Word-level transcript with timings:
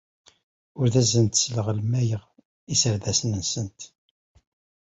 Ur 0.81 0.89
asent-sleɣmayeɣ 1.01 2.23
iserdasen-nsent. 2.73 3.79